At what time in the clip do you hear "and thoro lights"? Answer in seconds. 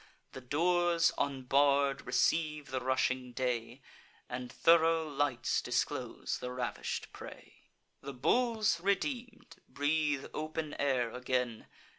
4.27-5.61